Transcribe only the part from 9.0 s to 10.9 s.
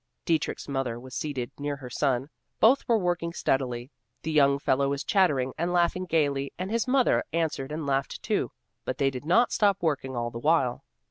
did not stop working all the while.